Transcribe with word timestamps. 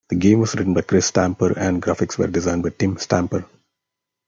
The 0.09 0.15
game 0.15 0.39
was 0.39 0.55
written 0.55 0.73
by 0.73 0.81
Chris 0.81 1.05
Stamper 1.05 1.53
and 1.59 1.79
graphics 1.79 2.17
were 2.17 2.25
designed 2.25 2.63
by 2.63 2.69
Tim 2.71 2.97
Stamper. 2.97 3.45